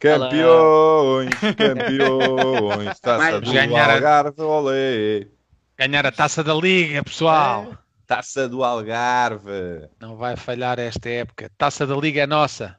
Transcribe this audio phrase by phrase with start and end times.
[0.00, 1.28] Campeões,
[1.58, 5.28] campeões, taça do ganhar Algarve, olé.
[5.78, 7.76] Ganhar a taça da Liga, pessoal.
[8.06, 9.90] Taça do Algarve.
[10.00, 11.50] Não vai falhar esta época.
[11.58, 12.74] Taça da Liga é nossa.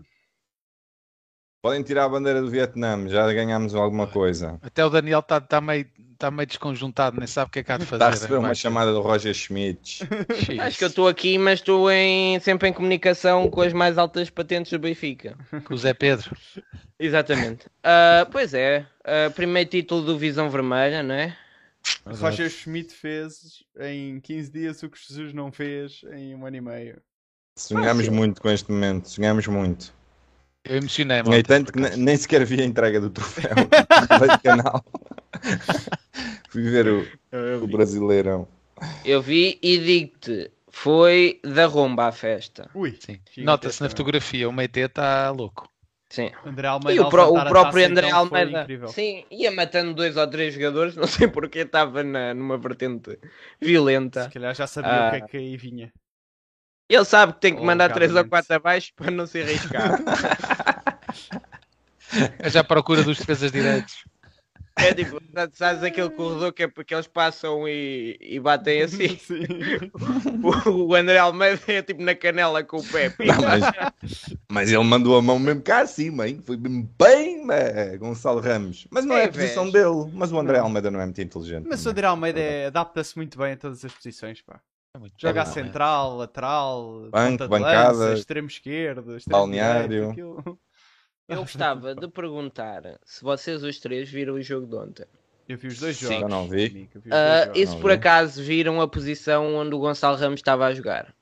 [1.61, 4.57] Podem tirar a bandeira do Vietnã, já ganhámos alguma coisa.
[4.63, 5.85] Até o Daniel está tá meio,
[6.21, 7.95] tá meio desconjuntado, nem sabe o que é que há de fazer.
[7.95, 8.55] Está a receber uma Vai.
[8.55, 10.03] chamada do Roger Schmidt.
[10.61, 14.29] Acho que eu estou aqui, mas estou em, sempre em comunicação com as mais altas
[14.29, 15.35] patentes do Benfica.
[15.65, 16.35] Com o Zé Pedro.
[16.99, 17.65] Exatamente.
[17.83, 21.35] Ah, pois é, ah, primeiro título do Visão Vermelha, não é?
[22.05, 26.61] Roger Schmidt fez em 15 dias o que Jesus não fez em um ano e
[26.61, 27.01] meio.
[27.57, 29.91] Sonhámos muito com este momento, sonhámos muito.
[30.63, 31.29] Eu emocionei-me.
[31.97, 34.85] Nem sequer vi a entrega do troféu do canal.
[36.51, 38.45] Fui ver o, o Brasileirão.
[39.05, 42.69] Eu vi e digo-te, foi da romba a festa.
[42.75, 42.97] Ui,
[43.37, 45.69] Nota-se na fotografia, o Meite está louco.
[46.09, 46.29] Sim.
[46.45, 49.93] André E Almeida o, pró- a levantar o próprio André então, Almeida, sim, ia matando
[49.93, 53.17] dois ou três jogadores, não sei porque estava na, numa vertente
[53.61, 54.25] violenta.
[54.25, 55.07] Se calhar já sabia Ah.
[55.07, 55.93] o que é que aí vinha.
[56.89, 59.97] Ele sabe que tem que Oh, mandar três ou quatro abaixo para não se arriscar.
[62.51, 64.03] Já à procura dos defesas direitos.
[64.77, 65.19] É tipo,
[65.53, 69.09] sabes aquele corredor que é porque eles passam e, e batem assim?
[69.19, 69.43] Sim.
[70.41, 73.13] O, o André Almeida é tipo na canela com o pé.
[73.19, 73.63] Não, mas,
[74.51, 76.41] mas ele mandou a mão mesmo cá acima, hein?
[76.45, 78.87] Foi mesmo bem, né, Gonçalo Ramos.
[78.89, 80.09] Mas não é, É, a posição dele.
[80.13, 81.67] Mas o André Almeida não é muito inteligente.
[81.69, 81.91] Mas o também.
[81.91, 84.59] André Almeida é- adapta-se muito bem a todas as posições, pá.
[84.95, 90.11] É Joga a central, lateral, Banco, ponta de bancada, lança, extremo esquerdo, extremo balneário.
[90.13, 90.59] direito,
[91.31, 95.05] Eu gostava de perguntar se vocês os três viram o jogo de ontem.
[95.47, 96.21] Eu vi os dois Sim, jogos.
[96.21, 96.89] eu não vi.
[96.93, 97.59] Eu vi os Ah, dois jogos.
[97.61, 97.97] e se não por vi.
[97.97, 101.13] acaso viram a posição onde o Gonçalo Ramos estava a jogar?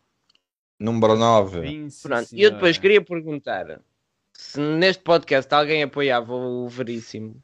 [0.80, 1.62] Número 9.
[1.62, 3.82] Vim, sim, Pronto, e eu depois queria perguntar
[4.34, 7.42] se neste podcast alguém apoiava o Veríssimo.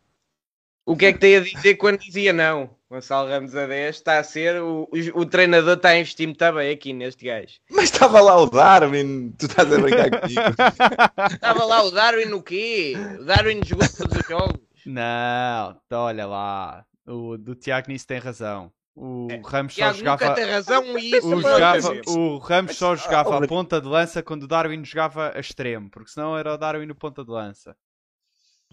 [0.86, 2.70] O que é que tem a dizer quando dizia não?
[2.96, 6.52] Gonçalo Ramos a 10 está a ser, o, o, o treinador está a investir muito
[6.54, 7.60] bem aqui neste gajo.
[7.70, 9.32] Mas estava lá o Darwin.
[9.38, 10.42] Tu estás a brincar comigo.
[11.34, 12.94] Estava lá o Darwin o quê?
[13.20, 14.60] O Darwin jogou todos os jogos.
[14.86, 16.86] Não, então olha lá.
[17.08, 18.72] O do Tiago nisso tem razão.
[18.96, 19.92] O Ramos só É.
[19.92, 20.34] Tiago nunca jogava.
[20.36, 23.88] tem razão e isso O, jogava- o Ramos só ah, jogava a olha- ponta de
[23.88, 27.30] lança quando o Darwin jogava a extremo, porque senão era o Darwin no ponta de
[27.30, 27.76] lança.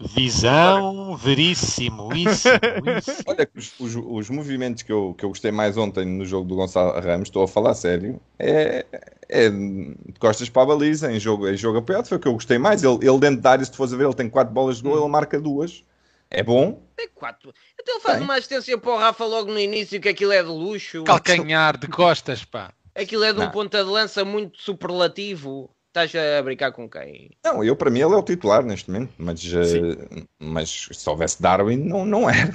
[0.07, 2.49] Visão veríssimo, isso,
[2.97, 3.23] isso.
[3.25, 6.55] Olha, os, os, os movimentos que eu, que eu gostei mais ontem no jogo do
[6.55, 8.85] Gonçalo Ramos, estou a falar sério, é,
[9.29, 12.33] é de costas para a baliza, em jogo, em jogo apoiado, foi o que eu
[12.33, 12.83] gostei mais.
[12.83, 14.83] Ele, ele dentro da área, se tu fores a ver, ele tem quatro bolas de
[14.83, 15.83] gol, ele marca duas.
[16.29, 17.53] É bom, Tem quatro.
[17.79, 18.23] Então ele faz Tem.
[18.23, 21.03] uma assistência para o Rafa logo no início que aquilo é de luxo.
[21.03, 22.73] Calcanhar de costas, pá.
[22.95, 23.51] Aquilo é de um Não.
[23.51, 25.69] ponta de lança muito superlativo.
[25.93, 27.29] Estás a brincar com quem?
[27.45, 31.39] Não, eu para mim ele é o titular neste momento, mas, eh, mas se houvesse
[31.39, 32.49] Darwin, não, não era.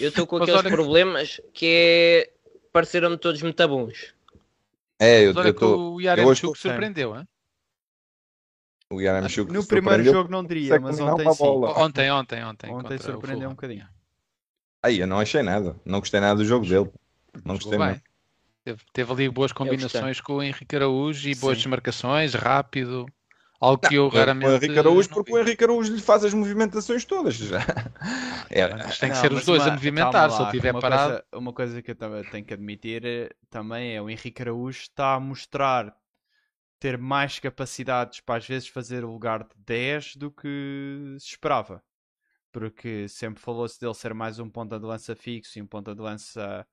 [0.00, 1.66] Eu estou com Mas aqueles olha- problemas que
[2.26, 2.32] é.
[2.72, 4.12] Pareceram-me todos muito bons.
[4.98, 5.92] É, eu Mas olha que estou.
[5.92, 7.28] o eu Yaremchuk surpreendeu, hein?
[8.90, 11.46] O Yaramchuk No primeiro jogo não diria, mas ontem sim.
[11.46, 12.98] Ontem Ontem, ontem, ontem.
[12.98, 13.86] surpreendeu um bocadinho.
[14.82, 16.90] Aí eu não achei nada, não gostei nada do jogo dele.
[17.44, 18.02] Não gostei muito.
[18.64, 23.06] Teve, teve ali boas combinações com o Henrique Araújo e boas desmarcações, rápido.
[23.60, 24.46] Algo que eu Com raramente.
[24.50, 25.38] o Henrique Araújo, não porque vi.
[25.38, 27.34] o Henrique Araújo lhe faz as movimentações todas.
[27.36, 27.58] Já.
[28.50, 30.12] É, Mas tem que Não, ser os dois uma- a movimentar.
[30.12, 31.08] calma Se lá, ele estiver uma parado.
[31.12, 34.80] Coisa, uma coisa que eu também tenho que admitir eh, também é o Henrique Araújo
[34.82, 35.94] está a mostrar
[36.80, 41.80] ter mais capacidades para às vezes fazer o lugar de 10 do que se esperava.
[42.50, 46.00] Porque sempre falou-se dele ser mais um ponta de lança fixo e um ponta de
[46.02, 46.66] lança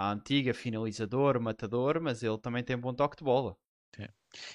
[0.00, 3.54] à antiga, finalizador, matador, mas ele também tem bom toque de bola.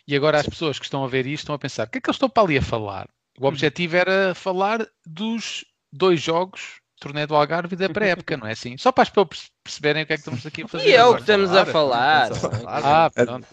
[0.08, 2.02] E agora as pessoas que estão a ver isto estão a pensar: o que é
[2.02, 3.08] que eles estão para ali a falar?
[3.38, 8.54] O objetivo era falar dos dois jogos, torneio do Algarve e da pré-época, não é
[8.54, 8.78] assim?
[8.78, 10.88] Só para as pessoas perceberem o que é que estamos aqui a fazer.
[10.88, 12.32] E é o que estamos a falar.
[12.66, 13.06] A.
[13.06, 13.46] Ah, pronto.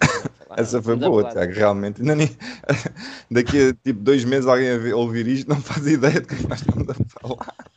[0.56, 1.32] Essa foi Estamos a boa.
[1.32, 2.00] Tiago, realmente.
[2.00, 2.36] Ainda nem-
[3.30, 6.60] Daqui a tipo dois meses alguém a ouvir isto não faz ideia de que nós
[6.60, 7.71] estamos a falar.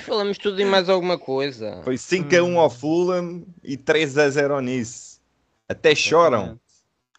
[0.00, 1.80] Falamos tudo e mais alguma coisa.
[1.84, 5.20] Foi 5 a 1 ao Fulham e 3 a 0 ao Nice.
[5.68, 6.58] Até choram.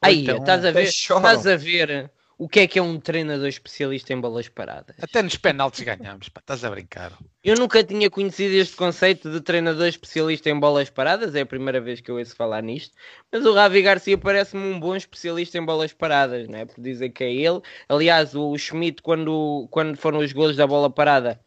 [0.01, 0.91] Aí, Então, estás a ver?
[0.91, 1.21] choram.
[1.21, 4.95] Estás a ver o que é que é um treinador especialista em bolas paradas.
[5.01, 7.13] Até nos penaltis ganhamos, pá, estás a brincar.
[7.43, 11.79] Eu nunca tinha conhecido este conceito de treinador especialista em bolas paradas, é a primeira
[11.79, 12.93] vez que eu ouço falar nisto,
[13.31, 16.65] mas o Ravi Garcia parece-me um bom especialista em bolas paradas, não é?
[16.65, 17.61] Por dizer que é ele.
[17.87, 21.39] Aliás, o Schmidt, quando, quando foram os golos da bola parada,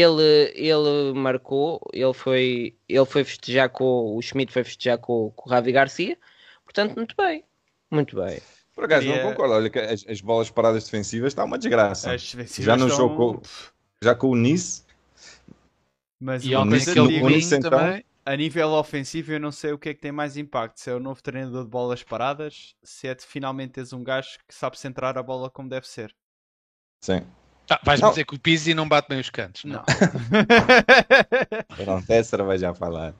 [0.00, 5.48] ele, ele marcou, ele foi, ele foi festejar com o Schmidt foi festejar com, com
[5.48, 6.16] o Ravi Garcia,
[6.64, 7.44] portanto, muito bem,
[7.90, 8.40] muito bem.
[8.74, 9.54] Por acaso Queria- não concordo.
[9.54, 12.12] Olha que as, as bolas paradas defensivas está uma desgraça.
[12.12, 13.42] As defensivas Já no estão- jogo com-
[14.02, 14.82] Já com o Nice,
[16.18, 18.04] Mas E ontem Nice- no- wing Nice, então, também.
[18.24, 20.78] a nível ofensivo eu não sei o que é que tem mais impacto.
[20.80, 24.38] Se é o novo treinador de bolas paradas, se é de finalmente teres um gajo
[24.48, 26.14] que sabe centrar a bola como deve ser.
[27.04, 27.20] sim.
[27.74, 28.10] Ah, Vais-me Não.
[28.10, 29.64] dizer que o Pizzi não bate bem os cantos.
[29.64, 29.76] Não.
[29.76, 29.84] Não.
[31.84, 33.14] Pronto, essa vai já falar.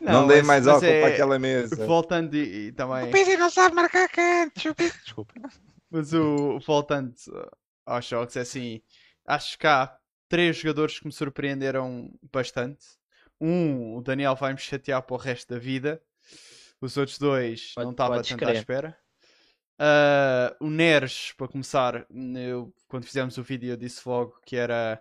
[0.00, 1.86] Não, Não, dei mais álcool é- para aquela mesa.
[1.86, 3.08] Voltando e, e também.
[3.08, 4.64] O Pizzi não sabe marcar cantos.
[4.64, 5.34] o Pizzi- Desculpa.
[5.90, 7.48] Mas o voltando uh,
[7.86, 8.80] aos jogos, é assim,
[9.26, 9.94] acho que há
[10.28, 12.84] três jogadores que me surpreenderam bastante.
[13.40, 16.00] Um, o Daniel vai me chatear para o resto da vida.
[16.80, 18.96] Os outros dois Pode- não estava tanto à espera.
[19.80, 22.04] Uh, o Neres, para começar,
[22.36, 25.00] eu, quando fizemos o vídeo eu disse logo que era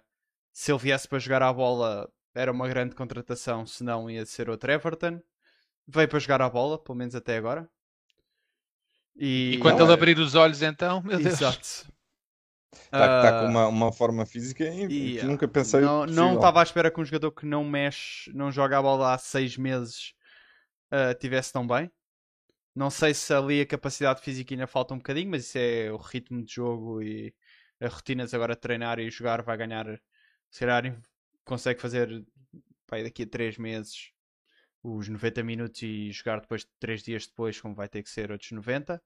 [0.54, 4.72] se ele viesse para jogar a bola era uma grande contratação, senão ia ser outro
[4.72, 5.20] Everton.
[5.88, 7.68] Veio para jogar a bola, pelo menos até agora.
[9.16, 11.42] E, E quando Não, ele é- abrir os olhos, então, meu Deus.
[11.42, 11.92] Exato.
[12.74, 15.82] Está tá Ah, com uma, uma forma física e e, que ah, nunca pensei.
[15.82, 16.36] Não possível.
[16.36, 19.58] estava à espera que um jogador que não mexe, não joga a bola há seis
[19.58, 20.14] meses,
[20.92, 21.90] ah, tivesse tão bem.
[22.78, 25.98] Não sei se ali a capacidade física ainda falta um bocadinho, mas isso é o
[25.98, 27.34] ritmo de jogo e
[27.80, 30.00] as rotinas agora treinar e jogar vai ganhar.
[30.52, 30.96] Se calhar
[31.44, 32.24] consegue fazer
[32.86, 34.12] pá, daqui a três meses
[34.84, 38.32] os 90 minutos e jogar depois de três dias depois, como vai ter que ser
[38.32, 39.02] outros 90.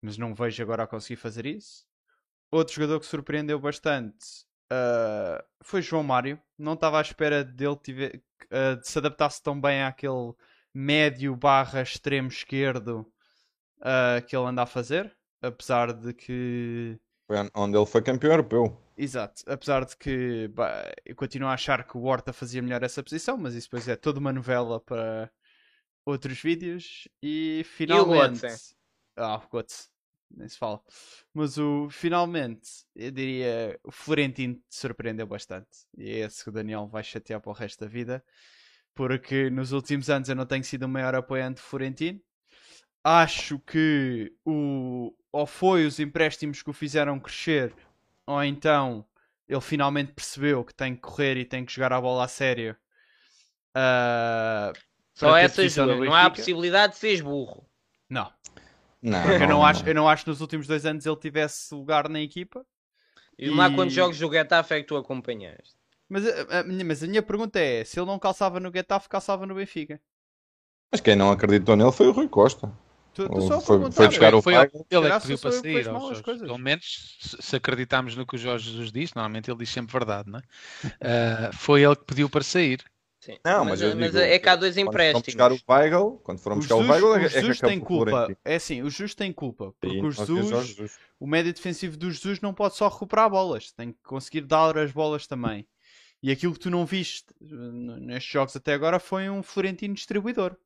[0.00, 1.86] Mas não vejo agora a conseguir fazer isso.
[2.50, 6.40] Outro jogador que surpreendeu bastante ah, foi João Mário.
[6.56, 10.32] Não estava à espera dele tiver, ah, de se adaptasse tão bem àquele
[10.74, 13.10] médio barra extremo esquerdo
[13.80, 15.14] ah, que ele anda a fazer.
[15.40, 16.98] Apesar de que.
[17.26, 18.80] Foi onde ele foi campeão europeu.
[18.96, 19.42] Exato.
[19.46, 23.36] Apesar de que bah, eu continuo a achar que o Horta fazia melhor essa posição,
[23.36, 25.30] mas isso depois é toda uma novela para
[26.04, 27.08] outros vídeos.
[27.22, 28.40] E finalmente.
[28.40, 28.74] Götze?
[29.16, 29.88] Ah, o Götze.
[30.30, 30.80] Nem se fala.
[31.32, 35.86] Mas o finalmente, eu diria, o Florentino te surpreendeu bastante.
[35.96, 38.24] E é esse que o Daniel vai chatear para o resto da vida.
[38.94, 42.20] Porque nos últimos anos eu não tenho sido o maior apoiante de Florentino.
[43.04, 47.74] Acho que o, ou foi os empréstimos que o fizeram crescer,
[48.26, 49.06] ou então
[49.48, 52.76] ele finalmente percebeu que tem que correr e tem que jogar a bola a sério.
[53.74, 54.72] Ah,
[55.14, 55.98] Só essas duas.
[55.98, 56.36] Não há Benfica.
[56.36, 57.66] possibilidade de seres burro.
[58.08, 58.32] Não,
[59.02, 61.74] Não, porque eu não, acho, eu não acho que nos últimos dois anos ele tivesse
[61.74, 62.64] lugar na equipa.
[63.38, 65.76] E lá E- quantos jogos do Getafe é que tu acompanhaste?
[66.08, 69.08] Mas a, a minha, mas a minha pergunta é: se ele não calçava no Getafe,
[69.08, 70.00] calçava no Benfica?
[70.92, 72.72] Mas quem não acreditou nele foi o Rui Costa.
[73.14, 74.70] Tu, tu só foi- foi buscar o Foi pai.
[74.90, 75.88] ele, é que pediu para sair.
[75.88, 76.20] aos.
[76.20, 79.92] Pelo menos, se se acreditarmos no que o Jorge Jesus disse, normalmente ele diz sempre
[79.92, 80.42] verdade, não é?
[81.00, 82.84] Ah, foi ele que pediu para sair.
[83.20, 83.38] Sim.
[83.42, 85.62] Não, mas, eu digo, é que há dois quando foram buscar empréstimos.
[85.66, 88.36] o Weigl, quando foram buscar o Weigl, o é, é que Jesus tem o culpa.
[88.44, 89.72] É assim, o Jesus tem culpa.
[89.80, 90.98] Porque Aí o Jesus, Jesus.
[91.18, 94.92] o médio defensivo do Jesus não pode só recuperar bolas, tem que conseguir dar as
[94.92, 95.66] bolas também.
[96.24, 100.56] E aquilo que tu não viste nestes jogos até agora foi um Florentino distribuidor.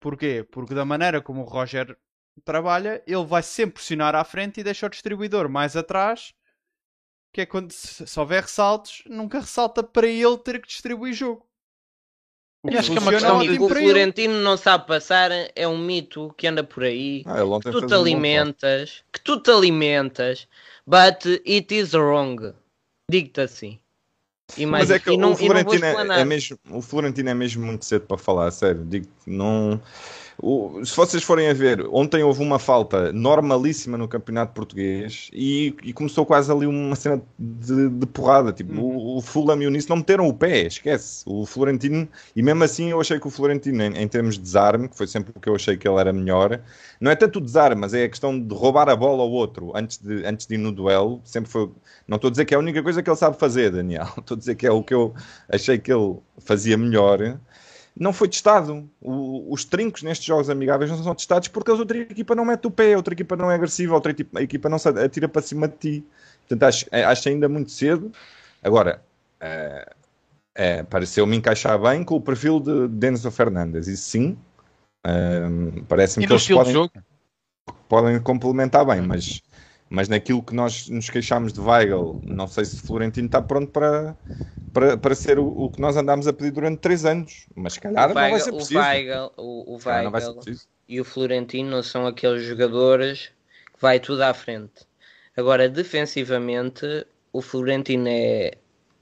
[0.00, 0.42] Porquê?
[0.50, 1.98] Porque da maneira como o Roger
[2.46, 6.32] trabalha, ele vai sempre pressionar à frente e deixa o distribuidor mais atrás.
[7.30, 11.46] Que é quando se, se houver ressaltos, nunca ressalta para ele ter que distribuir jogo.
[12.62, 13.68] O E acho que é uma questão de- ótimo Amigo, o.
[13.84, 17.22] Florentino não sabe passar, é um mito que anda por aí.
[17.26, 20.48] Ah, que tu te um alimentas, que tu te alimentas,
[20.86, 22.54] but it is wrong.
[23.10, 23.78] Digo-te assim.
[24.68, 28.06] Mas é que não, o, Florentino é, é mesmo, o Florentino é mesmo muito cedo
[28.06, 28.84] para falar, sério.
[28.84, 29.80] Digo não.
[30.42, 35.74] O- se vocês forem a ver, ontem houve uma falta normalíssima no campeonato português e,
[35.82, 38.52] e começou quase ali uma cena de, de porrada.
[38.52, 38.96] Tipo, Uhum.
[38.96, 41.22] o, o Fulham e o Nice não meteram o pé, esquece.
[41.26, 44.88] O Florentino, e mesmo assim eu achei que o Florentino, em, em termos de desarme,
[44.88, 46.60] que foi sempre o que eu achei que ele era melhor,
[47.00, 49.72] não é tanto o desarme, mas é a questão de roubar a bola ao outro
[49.74, 51.20] antes de, antes de ir no duelo.
[51.24, 51.70] Sempre foi.
[52.06, 54.08] Não estou a dizer que é a única coisa que ele sabe fazer, Daniel.
[54.18, 55.14] Estou a dizer que é o que eu
[55.48, 57.38] achei que ele fazia melhor.
[58.00, 58.88] Não foi testado.
[58.98, 62.66] O- os trincos nestes jogos amigáveis não são testados porque a outra equipa não mete
[62.66, 65.42] o pé, a outra equipa não é agressiva, a outra equipa, não se atira para
[65.42, 66.04] cima de ti.
[66.48, 68.10] Portanto, acho, acho ainda muito cedo.
[68.62, 69.02] Agora,
[69.38, 69.92] eh,
[70.54, 73.86] é, pareceu-me encaixar bem com o perfil de Denzo Fernandes.
[73.86, 74.38] E sim,
[75.04, 76.92] ehm, parece-me E que eles podem, jogo?
[77.86, 79.42] podem complementar bem, mas,
[79.90, 84.16] mas naquilo que nós nos queixámos de Weigl, não sei se Florentino está pronto para,
[84.72, 87.48] para, para ser o, o que nós andámos a pedir durante três anos.
[87.56, 88.78] Mas se calhar o não vai Weigl, ser o preciso.
[88.80, 90.40] Weigl, o, o Weigl
[90.88, 93.28] e o Florentino são aqueles jogadores
[93.74, 94.86] que vai tudo à frente.
[95.36, 98.52] Agora, defensivamente, o Florentino é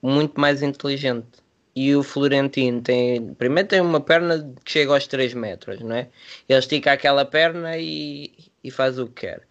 [0.03, 1.43] muito mais inteligente.
[1.75, 3.35] E o Florentino tem.
[3.35, 6.11] Primeiro tem uma perna que chega aos 3 metros, não é?
[6.49, 9.48] Ele estica aquela perna e, e faz o que quer.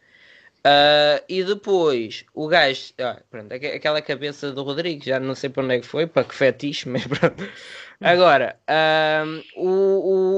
[0.69, 5.49] Ah, e depois o gajo, ah, pronto, aqu- aquela cabeça do Rodrigo, já não sei
[5.49, 7.43] para onde é que foi, para que fetiche, mas pronto.
[8.01, 8.59] Agora,
[9.55, 9.67] o,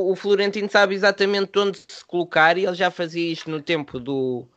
[0.08, 4.00] o, o Florentino sabe exatamente onde se colocar e ele já fazia isto no tempo
[4.00, 4.48] do,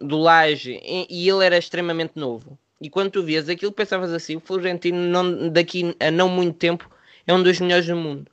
[0.00, 2.58] do Laje e, e ele era extremamente novo.
[2.80, 6.90] E quando tu vias aquilo, pensavas assim: o Florentino, não, daqui a não muito tempo,
[7.26, 8.30] é um dos melhores do mundo.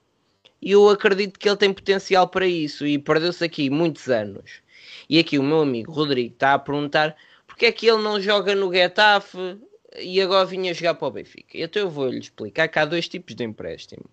[0.62, 4.62] E eu acredito que ele tem potencial para isso e perdeu-se aqui muitos anos.
[5.10, 8.54] E aqui o meu amigo Rodrigo está a perguntar porque é que ele não joga
[8.54, 9.58] no Getafe
[9.98, 11.58] e agora vinha jogar para o Benfica.
[11.58, 14.06] Então eu vou-lhe explicar que há dois tipos de empréstimo.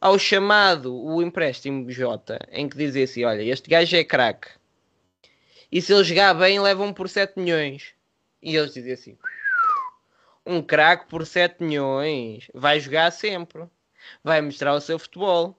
[0.00, 4.48] Há o chamado, o empréstimo J, em que dizia assim, olha, este gajo é craque.
[5.72, 7.94] E se ele jogar bem, levam por 7 milhões.
[8.40, 9.18] E eles diziam assim,
[10.46, 13.64] um craque por 7 milhões, vai jogar sempre.
[14.22, 15.58] Vai mostrar o seu futebol.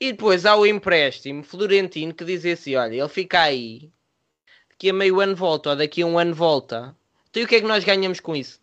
[0.00, 3.90] E depois há o empréstimo Florentino que dizia assim: olha, ele fica aí,
[4.70, 6.96] daqui a meio ano volta, ou daqui a um ano volta.
[7.30, 8.60] Então e o que é que nós ganhamos com isso?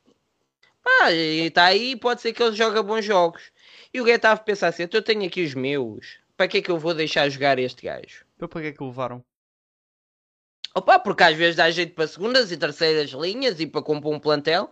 [0.86, 3.52] Ah, está aí, pode ser que ele joga bons jogos.
[3.94, 6.72] E o Getafe pensa assim: então eu tenho aqui os meus, para que é que
[6.72, 8.26] eu vou deixar jogar este gajo?
[8.36, 9.24] Então para que é que o levaram?
[10.74, 14.20] Opa, porque às vezes dá jeito para segundas e terceiras linhas e para compor um
[14.20, 14.72] plantel.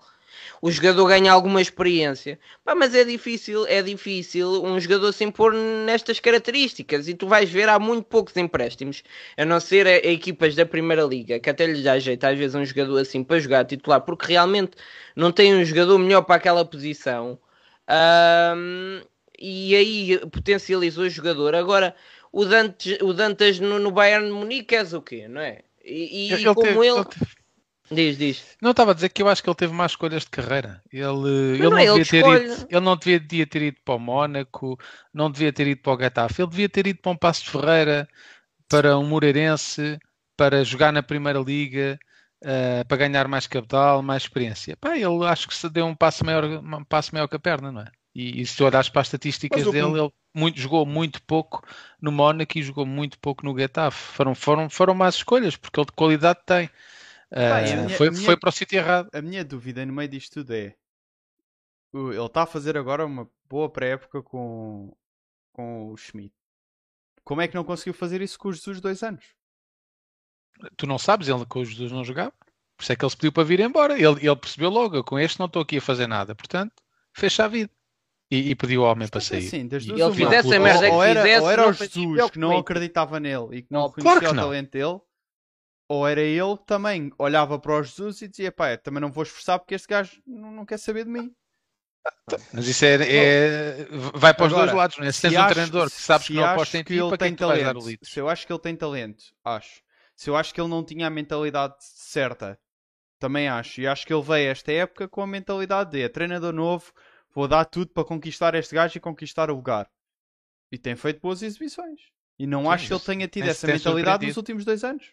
[0.62, 2.40] O jogador ganha alguma experiência.
[2.64, 7.08] Pá, mas é difícil, é difícil um jogador se impor nestas características.
[7.08, 9.04] E tu vais ver, há muito poucos empréstimos,
[9.38, 12.38] a não ser a, a equipas da Primeira Liga, que até lhes dá jeito às
[12.38, 14.72] vezes um jogador assim para jogar titular, porque realmente
[15.16, 17.40] não tem um jogador melhor para aquela posição.
[17.88, 19.02] Ahm,
[19.40, 21.56] e aí potencializou o jogador.
[21.56, 21.96] Agora,
[22.32, 25.64] o Dantes, o Dantas no, no Bayern de Munique és o quê, não é?
[25.84, 26.90] E, e como teve- ele...
[26.98, 27.39] ele teve-
[27.92, 28.58] Diz, diz.
[28.62, 30.84] Não estava a dizer que eu acho que ele teve mais escolhas de carreira.
[30.92, 32.46] Ele, ele, não não, é ele devia que ter escolhe.
[32.46, 34.78] ido, ele não devia, devia ter ido para o Mónaco,
[35.14, 37.50] não devia ter ido para o Getafe, ele devia ter ido para um Passo de
[37.52, 38.08] Ferreira,
[38.70, 40.00] para um Moreirense,
[40.38, 42.00] para jogar na Primeira Liga,
[42.44, 44.78] eh, para ganhar mais capital, mais experiência.
[44.78, 47.72] Pá, ele acho que se deu um passo maior, um passo maior que a perna,
[47.72, 47.92] não é?
[48.16, 51.64] E, e se tu olhares para as estatísticas Mas dele, ele muito, jogou muito pouco
[52.02, 53.98] no Mónaco e jogou muito pouco no Getafe.
[54.14, 56.70] Foram, foram, foram más escolhas, porque ele de qualidade tem.
[57.32, 59.10] Pá, e a Eh, minha- foi, minha- foi para o sítio errado.
[59.14, 60.76] A minha dúvida no meio disto tudo é.
[61.94, 64.96] o- Ele está a fazer agora uma boa pré-época com,
[65.54, 66.34] com o Schmidt.
[67.24, 69.26] Como é que não conseguiu fazer isso com os Jesus dois anos?
[70.76, 72.34] Tu não sabes, ele com os Jesus não jogava.
[72.78, 73.94] Por isso é que ele se pediu para vir embora.
[73.94, 76.34] Ele, ele percebeu logo, com este não estou aqui a fazer nada.
[76.36, 76.74] Portanto,
[77.14, 77.72] fecha a vida.
[78.32, 79.48] E, e pediu ao homem para Portanto, é sair.
[79.48, 81.70] assim, das duas ele fizesse a Ou- merda que ou era, fizesse, ou era não
[81.70, 84.32] o fazia Jesus que não o acreditava nele e que não Não, reconhecia claro que
[84.32, 84.44] o não.
[84.44, 85.02] talento dele,
[85.90, 89.24] ou era ele que também olhava para o Jesus e dizia: pá, também não vou
[89.24, 91.36] esforçar porque este gajo não, não quer saber de mim.
[92.54, 94.98] Mas isso é, é- vai para os Agora, dois lados.
[94.98, 95.12] Não é?
[95.12, 96.94] Se Se tens um acho- treinador que sabes que se não acho aposta em que
[96.94, 98.60] ti, ele é tem que tu vais dar o talento, se eu acho que ele
[98.60, 99.82] tem talento, acho.
[100.16, 102.60] Se eu acho que ele não tinha a mentalidade certa,
[103.20, 103.82] também acho.
[103.82, 106.92] E acho que ele veio esta época com a mentalidade de é treinador novo,
[107.34, 109.90] vou dar tudo para conquistar este gajo e conquistar o lugar.
[110.72, 112.00] E tem feito boas exibições.
[112.38, 115.12] E não Sim, acho que ele tenha tido essa mentalidade nos últimos dois anos.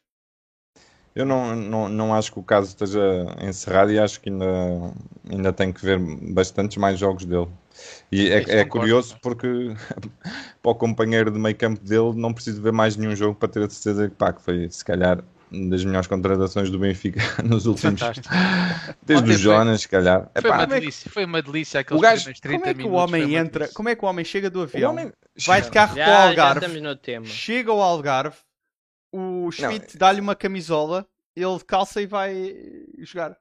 [1.16, 3.00] Eu não, não, não acho que o caso esteja
[3.40, 4.44] encerrado e acho que ainda,
[5.30, 7.48] ainda tem que ver bastantes mais jogos dele.
[8.12, 9.48] E é, é curioso porque
[10.62, 13.62] para o companheiro de meio campo dele não preciso ver mais nenhum jogo para ter
[13.64, 18.00] a certeza que, pá, que foi se calhar das melhores contratações do Benfica nos últimos
[18.00, 18.28] Fantástico.
[19.02, 20.30] desde Ontem o Jonas, se calhar.
[20.38, 21.10] Foi Epá, uma delícia.
[21.10, 23.68] Foi uma delícia aqueles O gajo- primeiros 30 Como é que o homem entra?
[23.68, 24.90] Como é que o homem chega do o avião?
[24.90, 25.12] homem-
[25.46, 26.60] Vai de carro para o Algarve.
[26.66, 27.26] estamos no tema.
[27.26, 28.36] Chega ao Algarve,
[29.16, 32.56] o Schmidt dá-lhe uma camisola, ele calça e vai
[32.98, 33.36] jogar.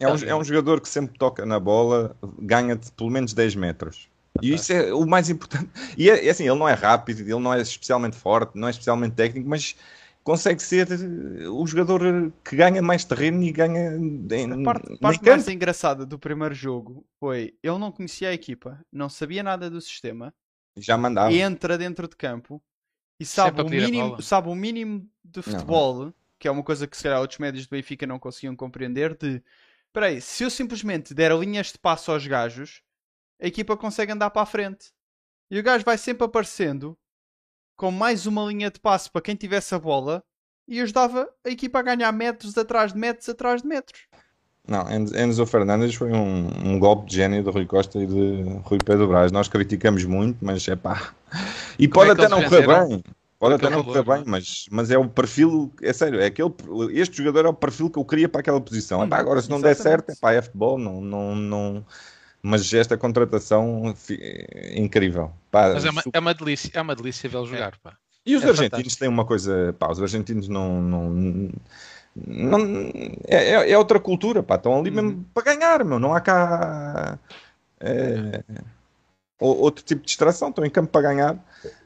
[0.00, 4.08] É um, é um jogador que sempre toca na bola, ganha-te pelo menos 10 metros.
[4.42, 5.70] E isso é o mais importante.
[5.96, 8.70] E é, é assim, ele não é rápido, ele não é especialmente forte, não é
[8.70, 9.76] especialmente técnico, mas
[10.24, 15.24] consegue ser eh, o jogador que ganha mais terreno e ganha em, A parte, parte
[15.24, 19.80] mais engraçada do primeiro jogo foi ele não conhecia a equipa, não sabia nada do
[19.80, 20.34] sistema,
[20.76, 21.32] Já mandava.
[21.32, 22.60] entra dentro de campo
[23.18, 27.02] e sabe o, mínimo, sabe o mínimo de futebol, que é uma coisa que se
[27.02, 29.42] calhar outros médios do Benfica não conseguiam compreender, de
[29.86, 32.82] espera aí, se eu simplesmente der linhas de passo aos gajos,
[33.40, 34.92] a equipa consegue andar para a frente.
[35.50, 36.98] E o gajo vai sempre aparecendo
[37.76, 40.24] com mais uma linha de passo para quem tivesse a bola
[40.66, 44.00] e ajudava a equipa a ganhar metros atrás de metros atrás de metros.
[44.66, 48.42] Não, Enzo Enzo Fernandes foi um, um golpe de gênio de Rui Costa e de
[48.62, 49.30] Rui Pedro Braz.
[49.30, 51.14] Nós criticamos muito, mas é pá.
[51.78, 53.04] E Como pode é até não correr bem.
[53.38, 54.24] Pode até não correr bem, é?
[54.26, 56.50] mas, mas é o perfil, é sério, é aquele,
[56.92, 59.00] este jogador é o perfil que eu queria para aquela posição.
[59.00, 61.86] Hum, Epá, agora, se não der certo, epá, é futebol, não, não, não.
[62.42, 65.32] Mas esta contratação é incrível.
[65.50, 67.76] Pá, Mas é uma, é uma delícia, é uma delícia vê-lo jogar.
[67.82, 67.94] Pá.
[68.24, 68.98] E os é argentinos fantástico.
[69.00, 71.10] têm uma coisa, pá, os argentinos não, não,
[72.16, 72.58] não,
[73.26, 74.54] é, é- é outra cultura, pá.
[74.54, 74.96] Estão ali Uhum.
[74.96, 75.98] mesmo para ganhar, meu.
[75.98, 77.18] Não há cá
[77.80, 78.42] é,
[79.40, 80.48] outro tipo de distração.
[80.50, 81.38] Estão em campo para ganhar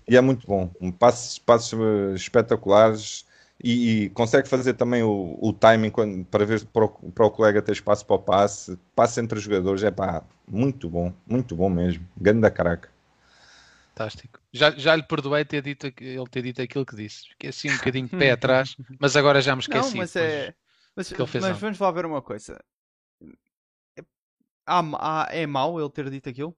[0.08, 0.70] e é muito bom.
[0.80, 3.26] Um passos, passos eh, espetaculares
[3.62, 7.30] e, e consegue fazer também o, o timing quando- para ver para o, para o
[7.30, 8.78] colega ter espaço para o passe.
[8.94, 12.06] Passe entre os jogadores é pá, muito bom, muito bom mesmo.
[12.20, 12.88] Ganda caraca.
[13.94, 14.40] Fantástico.
[14.52, 17.28] Já, já lhe perdoei ter dito, ele ter dito aquilo que disse.
[17.30, 19.90] Fiquei assim um bocadinho de pé atrás, mas agora já me esqueci.
[19.90, 20.54] Não, mas é.
[20.96, 22.58] Mas, mas vamos lá ver uma coisa.
[23.96, 24.02] É,
[24.66, 26.56] há- há- é mau ele ter dito aquilo?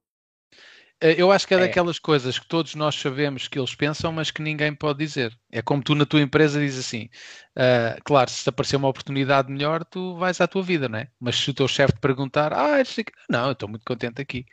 [1.00, 1.60] Eh, Eu acho que é, É.
[1.60, 5.32] daquelas coisas que todos nós sabemos que eles pensam, mas que ninguém pode dizer.
[5.50, 7.08] É como tu na tua empresa dizes assim:
[7.56, 11.08] ah, claro, se te aparecer uma oportunidade melhor, tu vais à tua vida, não é?
[11.18, 12.82] Mas se o teu chefe te perguntar, ah,
[13.28, 14.44] não, eu estou muito contente aqui.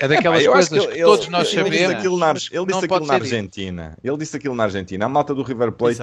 [0.00, 1.98] É daquelas acho coisas que que, ele- todos nós ele disse sabemos.
[2.00, 3.14] aquilo na, ele disse aquilo na.
[3.14, 3.98] Argentina.
[4.02, 5.04] Ele disse aquilo na Argentina.
[5.04, 6.00] A malta do River Plate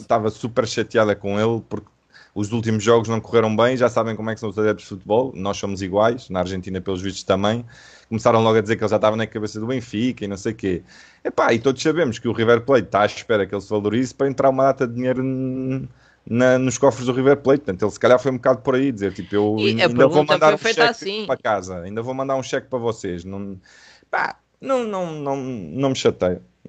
[0.00, 1.88] estava super chateada com ele porque
[2.34, 3.78] os últimos jogos não correram bem.
[3.78, 5.32] Já sabem como é que são os adeptos de futebol.
[5.34, 6.28] Nós somos iguais.
[6.28, 7.64] Na Argentina, pelos vistos, também.
[8.08, 10.52] Começaram logo a dizer que ele já estava na cabeça do Benfica e não sei
[10.52, 10.82] o quê.
[11.24, 14.14] Epá, e todos sabemos que o River Plate está à espera que ele se valorize
[14.14, 15.22] para entrar uma data de dinheiro
[16.26, 17.60] na- nos cofres do River Plate.
[17.64, 20.24] Portanto, ele se calhar foi um bocado por aí dizer, tipo, eu E ainda vou
[20.24, 21.26] mandar um cheque assim.
[21.26, 21.80] para casa.
[21.80, 23.24] Ainda vou mandar um cheque para vocês.
[23.24, 23.58] Não,
[24.10, 25.96] pá, não, não, não, não me.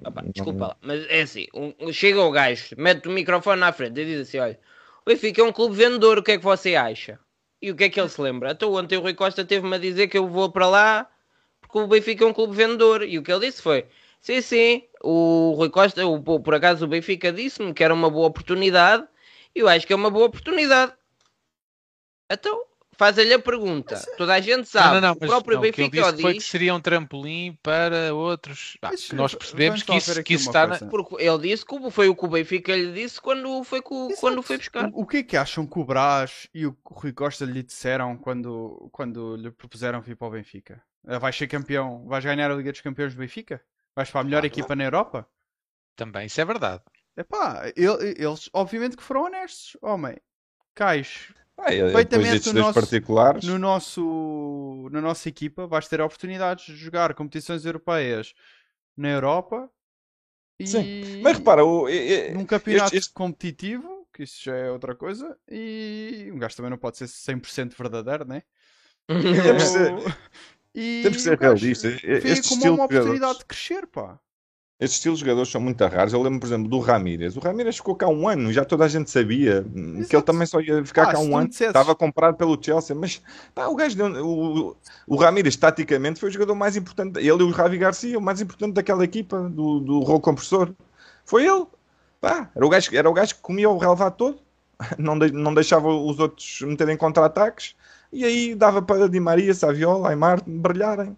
[0.04, 3.58] Ah pá, Não- desculpa lá, mas é assim, um- chega o gajo, mete o microfone
[3.60, 4.58] na frente e diz assim, olha,
[5.04, 7.18] o Benfica é um clube vendedor, o que é que você acha?
[7.62, 8.52] E o que é que ele se lembra?
[8.52, 11.06] Então ontem o Rui Costa teve-me a dizer que eu vou para lá
[11.66, 13.02] porque o Benfica é um clube vendedor.
[13.02, 13.86] E o que ele disse foi,
[14.20, 18.26] sim, sim, o Rui Costa, o, por acaso o Benfica disse-me que era uma boa
[18.28, 19.06] oportunidade
[19.54, 20.92] e eu acho que é uma boa oportunidade.
[22.30, 24.08] Então, faz-lhe a pergunta.
[24.16, 26.00] Toda a gente Não, sabe, não, não, o mas próprio não, o que ele Benfica
[26.08, 26.50] o disse foi que diz...
[26.50, 28.76] seria um trampolim para outros.
[28.82, 30.78] Ah, Mas, nós percebemos que isso, que isso está na-.
[30.78, 34.12] Porque ele disse que o- foi o que o Benfica lhe disse quando foi, co-
[34.20, 34.92] quando foi buscar.
[34.94, 38.16] O, o que é que acham que o Brás e o Rui Costa lhe disseram
[38.16, 40.82] quando, quando lhe propuseram vir para o Benfica?
[41.06, 43.62] Ah, Vais ser campeão, vais ganhar a Liga dos Campeões do Benfica?
[43.94, 45.26] Vais para a melhor equipa na Europa?
[45.94, 46.82] Também, isso é verdade.
[47.16, 50.16] Epá, ele- eles obviamente que foram honestos, homem.
[50.74, 53.42] Cais Ah, Perfeitamente no nosso- particulares.
[53.44, 58.34] no nosso, na nossa equipa, vais ter oportunidades de jogar competições europeias
[58.94, 59.70] na Europa
[60.60, 61.22] e Sim.
[61.22, 64.94] Mas repara, o, e- e- num campeonato este- este- competitivo, que isso já é outra
[64.94, 68.42] coisa, e um gajo também não pode ser 100% verdadeiro, né?
[69.60, 70.16] Ser-
[70.76, 72.00] E temos que ser realistas.
[72.04, 74.18] Este como uma de jogadores- oportunidade de crescer, pá.
[74.78, 76.12] Estes estilos de jogadores são muito raros.
[76.12, 77.34] Eu lembro, por exemplo, do Ramírez.
[77.34, 80.22] O Ramírez ficou cá um ano, já toda a gente sabia hum, que ele Exato.
[80.24, 81.48] também só ia ficar Ah, cá um ano.
[81.48, 83.22] dissesses- Estava comprado pelo Chelsea, mas
[83.54, 87.18] pá, o gajo deu, o, o Ramírez, taticamente, foi o jogador mais importante.
[87.18, 90.70] Ele e o Ravi Garcia, o mais importante daquela equipa, do, do rolo compressor.
[91.24, 91.64] Foi ele.
[92.20, 94.38] Pá, era, o gajo, era o gajo que comia o relevado todo,
[94.98, 97.74] não, de- não deixava os outros meterem contra-ataques,
[98.20, 101.16] e aí dava para Di Maria, Saviola, Aymar brilharem.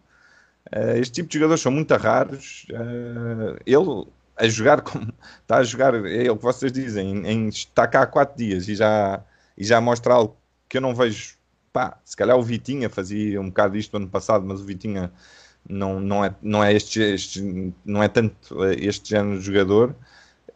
[0.73, 2.67] Eh, este tipo de jogadores são muito raros.
[2.71, 4.07] Eh, ele
[4.37, 8.07] a jogar como está a jogar, é o que vocês dizem, em, está cá há
[8.07, 9.23] 4 dias e já,
[9.57, 10.37] e já mostra algo
[10.69, 11.37] que eu não vejo.
[11.73, 15.13] Pá, se calhar o Vitinha fazia um bocado isto ano passado, mas o Vitinha
[15.69, 19.95] não, não, é, não é este, este- não é tanto eh, este género de jogador.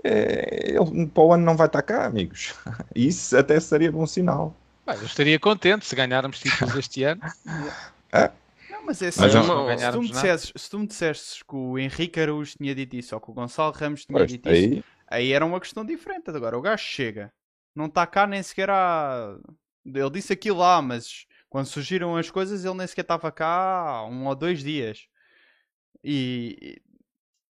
[0.04, 2.54] Eh, ele para o ano não vai estar cá, amigos.
[2.94, 4.54] Isso até seria bom sinal.
[4.84, 7.20] Bem, eu estaria contente se ganharmos títulos este ano.
[8.70, 11.42] Não, mas é assim, Mas se, não- se tu me dissesses, se tu me dissesses
[11.42, 14.50] que o Henrique Araújo tinha dito isso ou que o Gonçalo Ramos tinha Pois, dito
[14.50, 16.30] isso, aí, Aí era uma questão diferente.
[16.30, 17.32] Agora, o gajo chega,
[17.74, 19.36] não está cá nem sequer há.
[19.84, 24.06] Ele disse aquilo lá, mas quando surgiram as coisas, ele nem sequer estava cá há
[24.06, 25.06] um ou dois dias.
[26.02, 26.80] E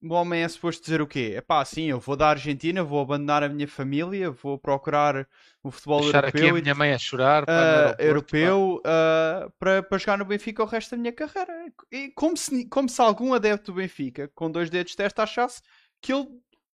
[0.03, 1.35] o homem é suposto dizer o quê?
[1.37, 5.29] É pá, sim, eu vou da Argentina, vou abandonar a minha família, vou procurar
[5.63, 7.45] o futebol Deixar aqui a europeu, e- minha mãe a chorar.
[7.49, 8.05] aeroporto, pá.
[8.05, 11.73] europeu ah, para, para jogar no Benfica o resto da minha carreira.
[11.91, 15.63] E como se, como se algum adepto do Benfica, com dois dedos de testa, achasse
[16.01, 16.27] que ele,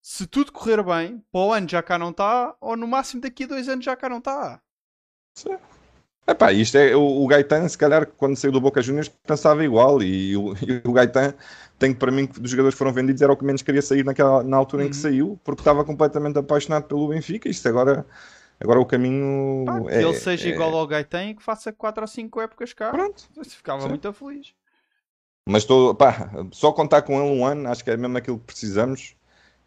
[0.01, 3.45] se tudo correr bem, para o ano já cá não está, ou no máximo daqui
[3.45, 4.61] a dois anos já cá não está.
[6.27, 10.01] Epá, isto é, o, o Gaetan, se calhar, quando saiu do Boca Juniors, pensava igual.
[10.01, 11.35] E o, e o Gaetan,
[11.77, 14.03] tem para mim, que dos jogadores que foram vendidos, era o que menos queria sair
[14.03, 15.01] naquela, na altura em que Uhum.
[15.01, 17.47] saiu, porque estava completamente apaixonado pelo Benfica.
[17.47, 18.05] Isto agora,
[18.59, 19.65] agora o caminho.
[19.65, 22.41] Pá, que é, ele seja é- igual ao Gaetan e que faça 4 ou 5
[22.41, 22.89] épocas cá.
[22.91, 23.23] Pronto.
[23.37, 23.89] Eu ficava Sim.
[23.89, 24.53] muito feliz.
[25.47, 28.45] Mas estou, pá, só contar com ele um ano, acho que é mesmo aquilo que
[28.45, 29.15] precisamos.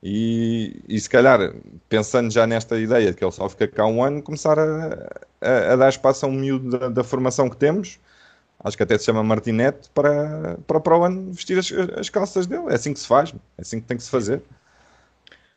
[0.03, 1.53] E, e se calhar,
[1.89, 5.09] pensando já nesta ideia de que ele só fica cá um ano, começar a,
[5.41, 7.99] a, a dar espaço a um miúdo da, da formação que temos,
[8.63, 12.47] acho que até se chama Martinete, para, para, para o ano vestir as, as calças
[12.47, 12.65] dele.
[12.69, 14.43] É assim que se faz, é assim que tem que se fazer.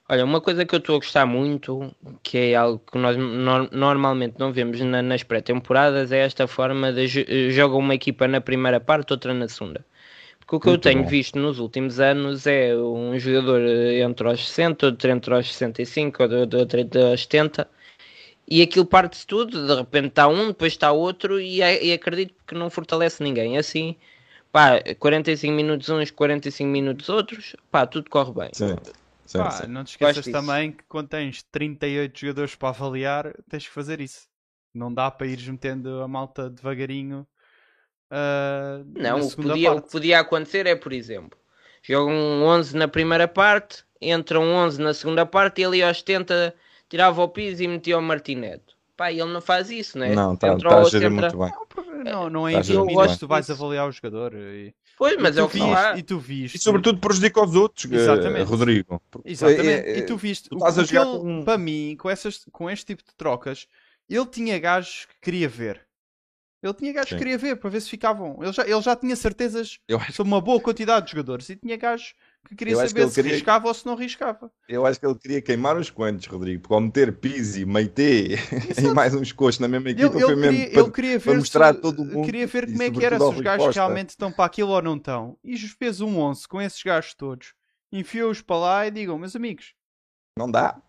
[0.09, 3.69] Olha, uma coisa que eu estou a gostar muito, que é algo que nós nor-
[3.71, 8.41] normalmente não vemos na- nas pré-temporadas, é esta forma de jo- joga uma equipa na
[8.41, 9.85] primeira parte, outra na segunda.
[10.51, 11.09] Porque o que eu Muito tenho bom.
[11.09, 16.77] visto nos últimos anos é um jogador entre os 60, outro entre os 65, outro
[16.77, 17.69] entre os 70,
[18.45, 22.35] e aquilo parte-se tudo, de repente está um, depois está outro, e, é- e acredito
[22.45, 23.57] que não fortalece ninguém.
[23.57, 23.95] Assim,
[24.51, 28.49] pá, 45 minutos uns, 45 minutos outros, pá, tudo corre bem.
[28.51, 28.75] Sim,
[29.31, 29.67] Pá, sim.
[29.67, 34.27] não te esqueças também que quando tens 38 jogadores para avaliar, tens que fazer isso.
[34.73, 37.25] Não dá para ires metendo a malta devagarinho
[38.11, 41.37] ah, Não, na o que, podia, o que podia acontecer é, por exemplo,
[41.81, 46.53] jogam 11 na primeira parte, entram 11 na segunda parte e ali aos 70
[46.89, 48.75] tirava o piso e metia o Martineto.
[48.97, 50.13] Pá, ele não faz isso, né?
[50.13, 51.51] Não, Entra tá o a gerir muito bem.
[52.03, 53.17] Não, não é Tá em a gerir 20 muito minutos bem.
[53.19, 54.33] tu vais avaliar o jogador.
[54.35, 56.55] E, Pois, mas é o que viste, e tu viste.
[56.57, 58.43] E sobretudo prejudica os outros, eh, Exatamente.
[58.47, 59.01] Rodrigo.
[59.25, 59.67] Exatamente.
[59.87, 60.49] É, é, e tu viste.
[60.49, 63.15] tu estás a o jogar ele, com- Para mim, com, essas, com este tipo de
[63.15, 63.67] trocas,
[64.07, 65.81] ele tinha gajos que queria ver.
[66.63, 67.15] Ele tinha gajos Sim.
[67.15, 68.37] que queria ver para ver se ficavam.
[68.41, 69.79] Ele já, ele já tinha certezas
[70.13, 72.13] sobre uma boa quantidade de jogadores e tinha gajos
[72.47, 74.51] que queria saber que ele se queria- riscava ou se não riscava.
[74.69, 78.35] eu acho que ele queria queimar os coentos, Rodrigo, porque ao meter Pizzi, Meite
[78.77, 81.19] e mais uns coxos na mesma Ele, equipa ele foi mesmo queria, para- ele queria
[81.19, 84.09] ver, mostrar se, todo mundo queria ver como é que era, se os gajos realmente
[84.09, 85.37] estão para aquilo ou não estão.
[85.43, 87.53] E fez um 11 com esses gajos todos.
[87.91, 89.73] Enfiou-os para lá e digam, meus amigos,
[90.37, 90.79] Não dá.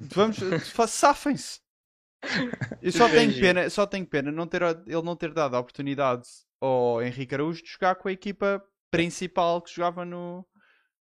[0.00, 0.38] Vamos,
[0.88, 1.60] safem-se.
[2.80, 6.28] Eu só tenho pena, só tenho pena não ter, ele não ter dado a oportunidade
[6.60, 10.46] ao Henrique Araújo de jogar com a equipa principal que jogava no,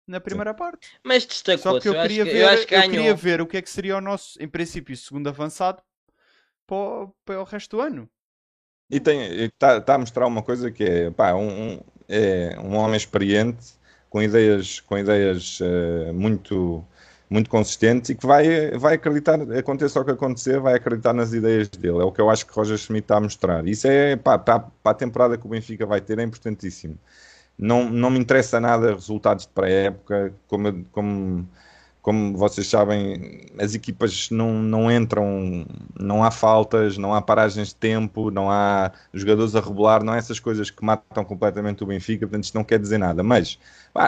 [0.07, 0.91] na primeira parte.
[1.05, 1.75] Mas Só destacou-se.
[1.75, 3.57] porque eu Eu, acho queria, que, ver, eu acho que eu queria ver o que
[3.57, 5.81] é que seria o nosso, em princípio, segundo avançado
[6.67, 8.09] para o, para o resto do ano.
[8.89, 12.97] E está tá a mostrar uma coisa que é, pá, um, um- é um homem
[12.97, 13.73] experiente,
[14.09, 16.85] com ideias, com ideias eh, muito,
[17.29, 21.67] muito consistentes e que vai, vai acreditar, aconteça o que acontecer, vai acreditar nas ideias
[21.69, 21.99] dele.
[21.99, 23.67] É o que eu acho que Roger Schmidt está a mostrar.
[23.67, 26.97] Isso é, para, para a temporada que o Benfica vai ter, é importantíssimo.
[27.57, 31.47] Não, não me interessa nada resultados de pré-época, como, como,
[32.01, 35.65] como vocês sabem, as equipas não, não entram,
[35.99, 40.17] não há faltas, não há paragens de tempo, não há jogadores a rebolar, não há
[40.17, 43.23] essas coisas que matam completamente o Benfica, portanto isto não quer dizer nada.
[43.23, 43.59] Mas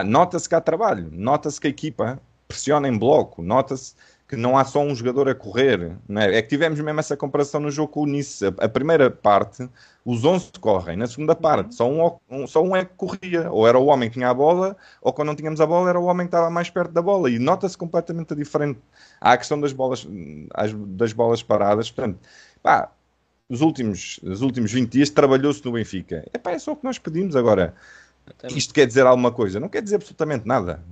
[0.05, 3.95] nota-se que há trabalho, nota-se que a equipa pressiona em bloco, nota-se
[4.27, 5.97] que não há só um jogador a correr.
[6.09, 6.37] É?
[6.37, 8.43] é que tivemos mesmo essa comparação no jogo com o Nice.
[8.57, 9.69] A, primeira parte,
[10.03, 13.51] os 11 correm, na segunda parte, só um, um- só um é que corria.
[13.51, 15.99] Ou era o homem que tinha a bola, ou quando não tínhamos a bola, era
[15.99, 17.29] o homem que estava mais perto da bola.
[17.29, 18.79] E nota-se completamente a diferente.
[19.21, 20.07] Há a questão das bolas,
[20.55, 21.91] as- das bolas paradas.
[21.91, 22.19] Portanto,
[22.63, 22.91] pá,
[23.47, 26.25] os últimos, os últimos 20 dias trabalhou-se no Benfica.
[26.33, 27.75] Epá, é só o que nós pedimos agora.
[28.55, 29.59] Isto quer dizer alguma coisa?
[29.59, 30.83] Não quer dizer absolutamente nada.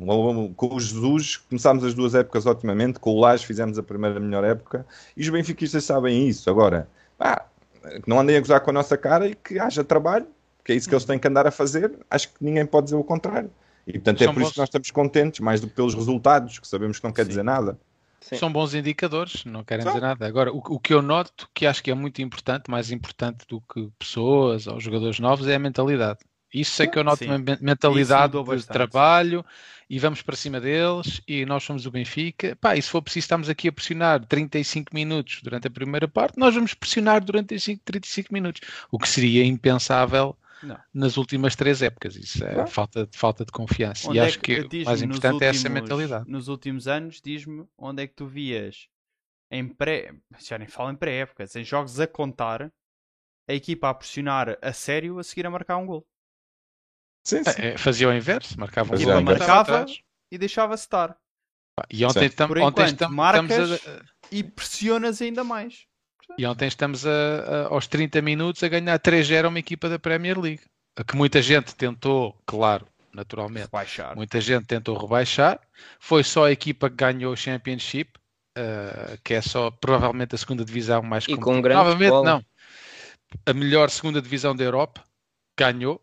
[0.56, 4.44] Com o Jesus começámos as duas épocas otimamente, com o Lage fizemos a primeira melhor
[4.44, 4.86] época
[5.18, 6.50] e os benfiquistas sabem isso.
[6.50, 7.46] Agora, pá,
[7.82, 10.28] que não andem a gozar com a nossa cara e que haja trabalho,
[10.64, 11.92] que é isso que eles têm que andar a fazer.
[12.10, 13.50] Acho que ninguém pode dizer o contrário.
[13.86, 15.94] E portanto é São por isso bons- que nós estamos contentes, mais do que pelos
[15.94, 17.30] resultados, que sabemos que não quer Sim.
[17.30, 17.78] dizer nada.
[18.22, 18.38] Sim.
[18.38, 19.92] São bons indicadores, não querem São.
[19.92, 20.26] dizer nada.
[20.26, 23.60] Agora, o, o que eu noto, que acho que é muito importante, mais importante do
[23.60, 26.20] que pessoas ou jogadores novos, é a mentalidade.
[26.54, 27.26] Isso sei que eu noto Sim.
[27.30, 29.44] uma men- mentalidade de trabalho
[29.90, 32.56] e vamos para cima deles e nós somos o Benfica.
[32.62, 36.38] Pá, e se for preciso, estamos aqui a pressionar 35 minutos durante a primeira parte,
[36.38, 38.62] nós vamos pressionar durante 35, 35 minutos,
[38.92, 40.78] o que seria impensável Não.
[40.94, 42.16] nas últimas três épocas.
[42.16, 42.70] Isso é Claro.
[42.70, 44.08] falta, de- falta de confiança.
[44.10, 46.30] Onde e é acho que, o diz-me, mais importante é essa últimos- mentalidade.
[46.30, 48.88] Nos últimos anos, diz-me onde é que tu vias
[49.52, 50.14] em pré.
[50.40, 52.72] Já nem falo em pré-épocas, em jogos a contar,
[53.48, 56.06] a equipa a pressionar a sério a seguir a marcar um gol.
[57.24, 57.62] Sim, sim.
[57.62, 59.86] É, fazia o inverso, marcava um gol e Marcava.
[60.32, 61.16] E deixava-se estar.
[61.90, 65.86] E ontem, tam- Por ontem enquanto, tam- marcas- estamos a, E pressionas ainda mais.
[66.38, 69.98] e ontem estamos a- a- aos 30 minutos a ganhar 3-0 a uma equipa da
[69.98, 70.62] Premier League.
[70.98, 74.16] A que muita gente tentou, claro, naturalmente, Baixar.
[74.16, 75.60] muita gente tentou rebaixar.
[76.00, 78.12] Foi só a equipa que ganhou o Championship,
[78.56, 81.62] eh, que é só provavelmente a segunda divisão mais E com competitiva.
[81.62, 82.26] grande Provavelmente futebol.
[82.26, 82.46] não.
[83.48, 85.04] A melhor segunda divisão da Europa
[85.60, 86.00] ganhou.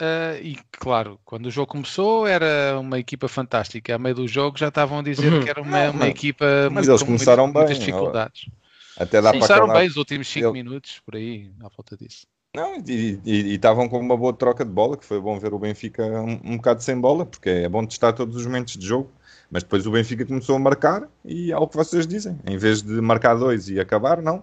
[0.00, 3.94] Eh, e claro, quando o jogo começou era uma equipa fantástica.
[3.94, 6.72] A meio do jogo já estavam a dizer que era uma, Não, uma equipa mas
[6.72, 8.48] muito, eles com começaram muitas bem, dificuldades.
[8.96, 9.38] Até dá Sim.
[9.38, 12.26] para Começaram bem os últimos 5 Ele- minutos, por aí, à volta disso.
[12.56, 13.18] Não, e
[13.54, 16.56] estavam com uma boa troca de bola, que foi bom ver o Benfica um, um
[16.56, 19.10] bocado sem bola, porque é bom testar todos os momentos de jogo.
[19.50, 22.38] Mas depois o Benfica começou a marcar e é o que vocês dizem.
[22.46, 24.42] Em vez de marcar dois e acabar, não.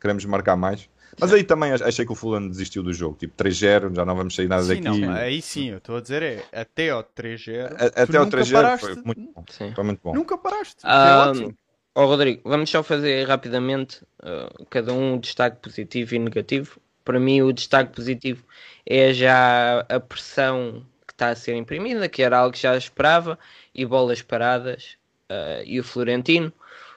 [0.00, 0.88] Queremos marcar mais.
[1.20, 3.16] Mas aí também ach- achei que o Fulham desistiu do jogo.
[3.18, 5.00] Tipo 3-0, já não vamos sair nada Sim, daqui.
[5.00, 7.66] não, aí sim, eu estou a dizer é até ao 3-0.
[7.74, 9.44] A- tu Até o nunca 3-0 paraste- foi muito bom.
[9.50, 9.72] Sim.
[9.74, 10.14] Foi muito bom.
[10.14, 10.76] Nunca paraste.
[10.84, 11.54] Ah, ótimo.
[11.94, 16.80] Ó Rodrigo, vamos só fazer rapidamente uh, cada um um destaque positivo e negativo.
[17.04, 18.44] Para mim, o destaque positivo
[18.86, 23.36] é já a pressão que está a ser imprimida, que era algo que já esperava,
[23.74, 24.96] e bolas paradas
[25.30, 26.52] uh, e o Florentino.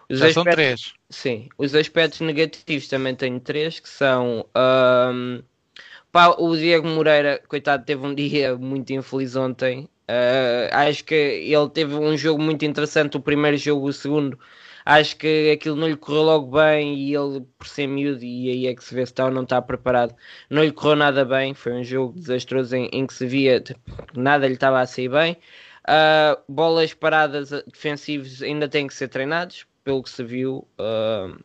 [0.10, 0.93] Os Já são aspectos- três.
[1.12, 5.41] Sim, os aspectos negativos também tenho três, que são ahm,
[6.12, 9.89] pá, o Diego Moreira, coitado, teve um dia muito infeliz ontem.
[10.08, 14.39] Ah, acho que ele teve um jogo muito interessante, o primeiro jogo, o segundo.
[14.86, 18.67] Acho que aquilo não lhe correu logo bem e ele, por ser miúdo, e aí
[18.67, 20.15] é que se vê se está ou não está preparado,
[20.50, 21.54] não lhe correu nada bem.
[21.54, 24.86] Foi um jogo desastroso em, em que se via tipo, que nada lhe estava a
[24.88, 25.38] sair bem.
[25.88, 30.67] Ah, bolas paradas defensivos ainda têm que ser treinados, pelo que se viu.
[30.78, 31.36] ah,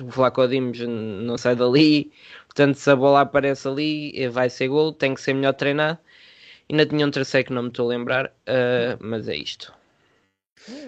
[0.00, 2.12] o Flaco Dimos não sai dali,
[2.46, 5.98] portanto, se a bola aparece ali, eh, vai ser gol, tem que ser melhor treinado.
[6.70, 9.74] Ainda tinha um terceiro que não me estou a lembrar, ah, mas é isto.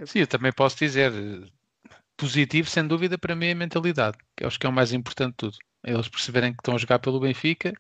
[0.07, 1.49] Sim, eu também posso dizer eh,
[2.17, 5.33] positivo, sem dúvida, para mim é a mentalidade, que acho que é o mais importante
[5.33, 5.59] de tudo.
[5.85, 7.73] Eles perceberem que estão a jogar pelo Benfica.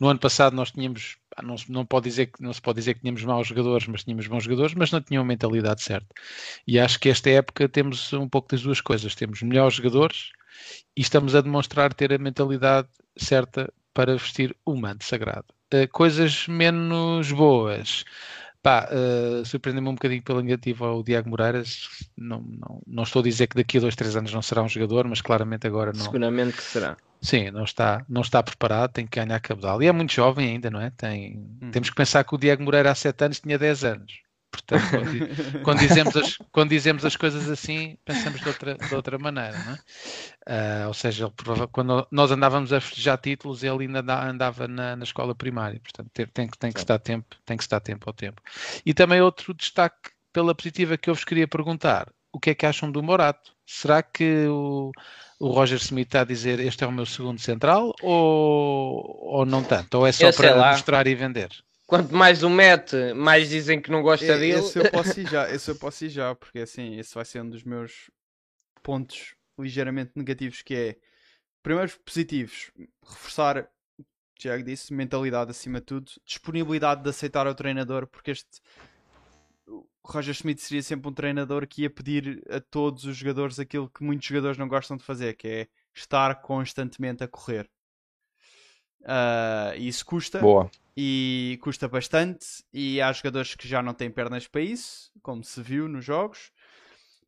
[0.00, 3.00] No ano passado nós tínhamos, não, não, pode dizer que, não se pode dizer que
[3.00, 6.08] tínhamos maus jogadores, mas tínhamos bons jogadores, mas não tinham a mentalidade certa.
[6.66, 9.14] E acho que esta época temos um pouco das duas coisas.
[9.14, 10.30] Temos melhores jogadores
[10.96, 15.46] e estamos a demonstrar ter a mentalidade certa para vestir o manto sagrado.
[15.70, 18.04] Eh, coisas menos boas.
[18.62, 21.88] Pá, eh, surpreendeu-me um bocadinho pela negativa ao Diego Moreiras.
[22.16, 24.68] Não, não, não estou a dizer que daqui a dois, três anos não será um
[24.68, 26.04] jogador, mas claramente agora não.
[26.04, 26.96] Seguramente que será.
[27.20, 29.82] Sim, não está, não está preparado, tem que ganhar cabedal.
[29.82, 30.90] E é muito jovem ainda, não é?
[30.90, 34.12] Tem, Temos que pensar que o Diego Moreira há sete anos tinha 10 anos.
[34.52, 35.08] Portanto, quando,
[35.64, 39.72] quando dizemos as, quando dizemos as coisas assim, pensamos de outra, de outra maneira, não
[39.72, 39.78] é?
[40.46, 44.94] Ah, ou seja, ele quando nós andávamos a festejar títulos, ele ainda anda- andava na,
[44.94, 45.80] na escola primária.
[45.80, 48.42] Portanto, tem, tem que, tem, que se dar tempo, tem que dar tempo ao tempo.
[48.84, 52.66] E também outro destaque pela positiva que eu vos queria perguntar: o que é que
[52.66, 53.52] acham do Morato?
[53.66, 54.90] Será que o,
[55.38, 59.62] o Roger Smith está a dizer este é o meu segundo central ou, ou não
[59.62, 59.94] tanto?
[59.98, 61.50] Ou é só Eu para mostrar e vender?
[61.92, 64.60] Quanto mais o mete, mais dizem que não gosta dele.
[64.60, 67.42] Esse eu posso ir já, esse eu posso ir já, porque assim, esse vai ser
[67.42, 68.10] um dos meus
[68.82, 70.96] pontos ligeiramente negativos, que é,
[71.62, 72.70] primeiros positivos,
[73.06, 73.68] reforçar,
[74.38, 78.62] Tiago disse, mentalidade acima de tudo, disponibilidade de aceitar o treinador, porque este
[79.66, 83.90] o Roger Schmidt seria sempre um treinador que ia pedir a todos os jogadores aquilo
[83.90, 87.68] que muitos jogadores não gostam de fazer, que é estar constantemente a correr.
[89.04, 90.70] Ah, e isso custa Boa.
[90.96, 95.60] e custa bastante e há jogadores que já não têm pernas para isso, como se
[95.62, 96.52] viu nos jogos.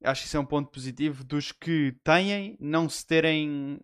[0.02, 3.80] Acho que isso é um ponto positivo dos que têm não se terem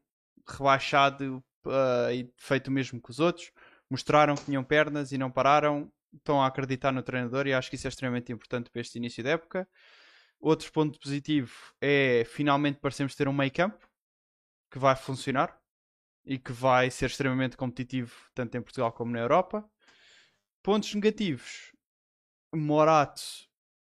[0.47, 3.51] rebaixado ah, e feito o mesmo que os outros.
[3.89, 5.91] Mostraram que tinham pernas e não pararam.
[6.13, 9.23] Estão a acreditar no treinador e acho que isso é extremamente importante para este início
[9.23, 9.69] da época.
[10.41, 13.89] Outro ponto positivo é finalmente parecemos ter um meio campo
[14.71, 15.60] que vai funcionar
[16.25, 19.69] e que vai ser extremamente competitivo tanto em Portugal como na Europa.
[20.63, 21.73] Pontos negativos:
[22.55, 23.23] Morato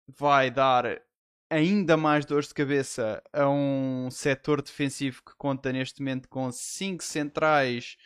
[0.06, 1.02] vai dar
[1.50, 7.04] ainda mais dores de cabeça a um setor defensivo que conta neste momento com 5
[7.04, 7.96] centrais,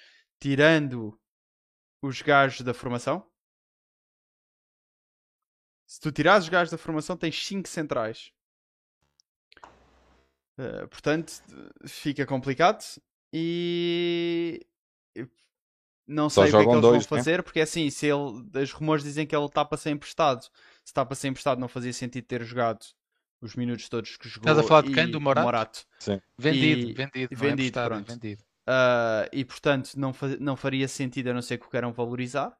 [0.41, 1.19] tirando
[2.03, 3.25] os gajos da formação.
[5.87, 8.33] Se tu tirares os gajos da formação, tens 5 centrais.
[10.59, 11.33] Uh, portanto,
[11.87, 12.83] fica complicado.
[13.38, 14.66] E
[16.07, 17.22] não Só sei o que é que eles dois, vão né?
[17.22, 20.42] fazer, porque assim, se ele, os rumores dizem que ele está para ser emprestado.
[20.42, 20.51] Se
[20.87, 22.85] está para ser emprestado, não fazia sentido ter jogado
[23.40, 24.49] os minutos todos que jogou.
[24.51, 25.11] Estás a falar de e- quem?
[25.11, 25.85] Do Morato?
[26.09, 28.12] E- Vendido, vendido, não é vendido, é pronto.
[28.12, 28.42] vendido.
[28.68, 32.57] Uh, e portanto não, fa- não faria sentido a não ser que o queiram valorizar.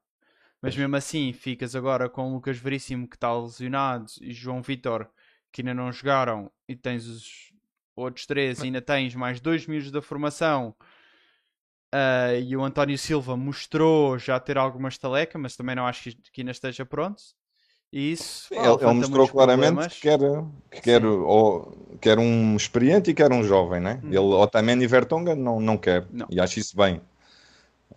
[0.63, 5.09] Mas mesmo assim, ficas agora com o Lucas Veríssimo que está lesionado e João Vitor
[5.53, 7.53] que ainda não jogaram e tens os
[7.97, 10.75] outros três, ainda tens mais dois miúdos da formação.
[11.95, 16.15] Uh, e o António Silva mostrou já ter alguma estaleca, mas também não acho que,
[16.31, 17.23] que ainda esteja pronto.
[17.93, 19.95] E isso Ele, ele mostrou claramente problemas.
[19.95, 20.19] que quer,
[20.71, 24.01] que, quer, ou, quer um experiente e quer um jovem, né?
[24.05, 24.09] Hum.
[24.09, 26.07] Ele, Otamendi e Vertonghen não, não quer.
[26.11, 26.27] Não.
[26.29, 27.01] E acho isso bem.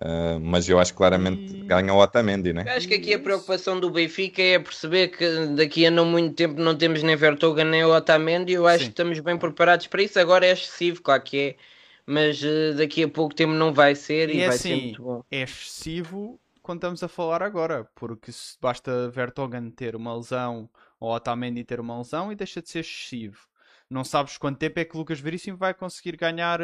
[0.01, 2.63] Ah, mas eu acho que claramente E- ganha o Otamendi, né?
[2.65, 6.35] Eu Acho que aqui a preocupação do Benfica é perceber que daqui a não muito
[6.35, 8.53] tempo não temos nem Vertogen nem Otamendi.
[8.53, 8.85] Eu acho Sim.
[8.85, 10.19] que estamos bem preparados para isso.
[10.19, 11.57] Agora é excessivo, claro que é,
[12.05, 14.77] mas eh, daqui a pouco tempo não vai ser e, E é vai assim, ser
[14.77, 15.23] muito bom.
[15.31, 21.11] é excessivo quando estamos a falar agora, porque se basta Vertonghen ter uma lesão ou
[21.13, 23.47] Otamendi ter uma lesão e deixa de ser excessivo.
[23.89, 26.59] Não sabes quanto tempo é que Lucas Veríssimo vai conseguir ganhar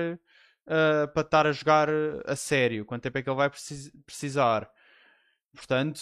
[0.68, 1.90] eh, ah, para estar a jogar
[2.26, 4.70] a sério, quanto tempo é que ele vai precis- precisar.
[5.54, 6.02] Portanto,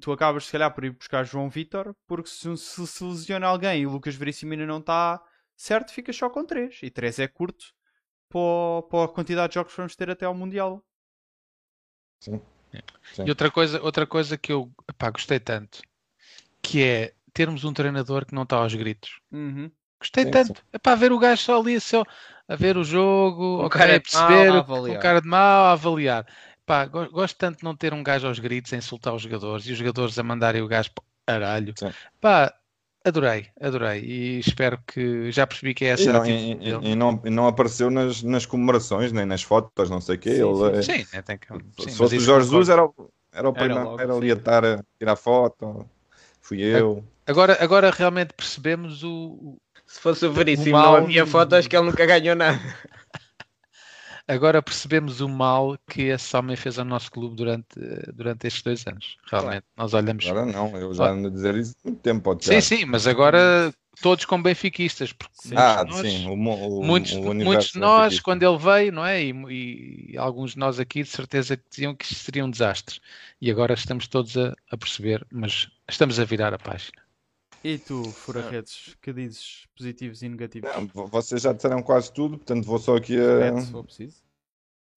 [0.00, 3.82] tu acabas se calhar por ir buscar João Vitor, porque se se, se lesiona alguém
[3.82, 5.22] e o Lucas Veríssimo ainda não está
[5.56, 6.80] certo, ficas só com 3.
[6.82, 7.66] E 3 é curto
[8.28, 10.84] para, para a quantidade de jogos que vamos ter até ao Mundial.
[12.20, 12.40] Sim.
[13.24, 15.80] E outra coisa, outra coisa que eu epá, gostei tanto,
[16.62, 19.20] que é termos um treinador que não está aos gritos.
[19.32, 19.70] Uhum.
[20.00, 20.62] Gostei Sim, tanto.
[20.72, 22.04] É para ver o gajo só ali só
[22.48, 25.02] a ver o jogo, ok, cara a perceber, a avaliar.
[25.02, 26.26] cara de mal, a avaliar.
[26.64, 29.66] Pá, go- gosto tanto de não ter um gajo aos gritos a insultar os jogadores
[29.66, 31.74] e os jogadores a mandarem o gajo para o aralho.
[31.76, 31.90] Sim.
[32.20, 32.54] Pá,
[33.04, 34.02] adorei, adorei.
[34.04, 36.92] E espero que já percebi que é essa E a não, e- e- dele.
[36.92, 40.30] e não- e não apareceu nas, nas comemorações, nem nas fotos, não sei o quê.
[40.30, 40.92] Sim, Ele, sim.
[40.92, 41.46] é- Sim, tem que...
[41.82, 42.46] sim, se fosse o Jorge.
[42.46, 42.94] Jesus, era, o-
[43.32, 45.86] era o Era primeiro logo, ali a estar a tirar foto.
[46.40, 47.04] Fui eu.
[47.26, 51.76] Agora, agora realmente percebemos o, o- Se fosse o Veríssimo, mal- não havia fotos que
[51.76, 52.58] ele nunca ganhou nada.
[54.28, 57.80] agora percebemos o mal que esse homem fez ao nosso clube durante,
[58.14, 59.16] durante estes dois anos.
[59.26, 60.26] Realmente, nós olhamos.
[60.26, 62.30] Agora não, eu já ando a dizer isso há muito tempo.
[62.30, 63.72] ó, Sim, sim, mas agora
[64.02, 65.56] todos como benfiquistas, porque Sim.
[65.56, 68.92] Ah, muitos de nós, sim, o, o, muitos, o muitos de nós, quando ele veio,
[68.92, 69.22] não é?
[69.24, 73.00] E, e alguns de nós aqui de certeza que diziam que isto seria um desastre.
[73.40, 77.07] E agora estamos todos a, a perceber, mas estamos a virar a página.
[77.64, 80.70] E tu, Fura-Redes, que dizes positivos e negativos?
[80.74, 83.60] Não, vo- vocês já disseram quase tudo, portanto vou só aqui É, a.
[83.60, 84.22] se for preciso.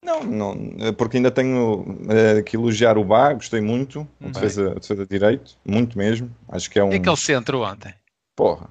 [0.04, 0.56] Não, não,
[0.98, 4.32] porque ainda tenho eh, que elogiar o Bá, gostei muito, o Uhum.
[4.32, 6.36] defesa, defesa de direito, muito mesmo.
[6.48, 6.92] Acho que é um.
[6.92, 7.94] E aquele centro ontem,
[8.36, 8.70] Porra.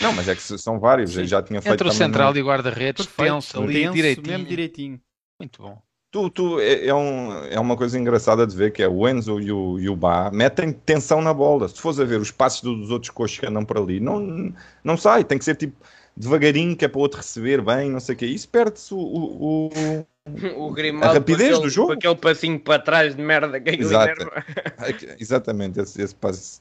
[0.00, 2.42] Não, mas é que são vários, eu já tinha feito entre o central no- e
[2.42, 4.26] o guarda-redes, tenso ali, Tenso, direitinho.
[4.26, 5.00] mesmo direitinho.
[5.38, 5.80] Muito bom.
[6.12, 9.40] Tu, tu, é, é um, é uma coisa engraçada de ver que é o Enzo
[9.40, 11.66] e o, e o Bá metem tensão na bola.
[11.68, 14.52] Se fores a ver os passos dos outros coxos que andam por ali, não,
[14.84, 15.74] não sai, tem que ser tipo
[16.14, 18.26] devagarinho, que é para o outro receber bem, não sei o quê.
[18.26, 20.06] Isso perde-se o, o, o-
[20.54, 21.92] O A rapidez aquele, do jogo.
[21.92, 24.30] aquele passinho para trás de merda que aquilo Exato.
[25.18, 26.60] Exatamente, esse, esse passe.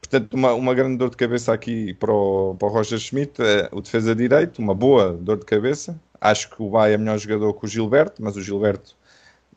[0.00, 3.68] Portanto, uma, uma grande dor de cabeça aqui para o, para o Roger Schmidt, é
[3.70, 5.98] o defesa direito, uma boa dor de cabeça.
[6.20, 8.96] Acho que o Bá é melhor jogador que o Gilberto, mas o Gilberto,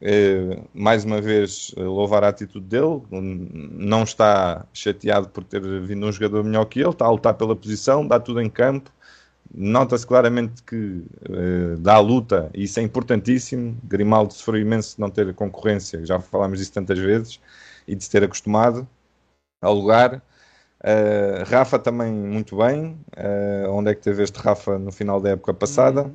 [0.01, 3.01] eh, mais uma vez, eh, louvar a atitude dele.
[3.11, 7.55] Não está chateado por ter vindo um jogador melhor que ele, está a lutar pela
[7.55, 8.91] posição, dá tudo em campo.
[9.53, 13.77] Nota-se claramente que eh, dá a luta e isso é importantíssimo.
[13.83, 17.39] Grimaldo sofreu imenso de não ter concorrência, já falámos disso tantas vezes,
[17.87, 18.87] e de se ter acostumado
[19.61, 20.21] ao lugar.
[20.83, 22.97] Uh, Rafa também muito bem.
[23.17, 26.11] Uh, onde é que teve este Rafa no final da época passada?